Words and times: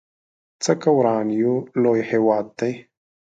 څه 0.63 0.73
که 0.81 0.89
وران 0.97 1.27
يو 1.41 1.53
لوی 1.81 2.01
هيواد 2.09 2.45
دی 2.59 2.71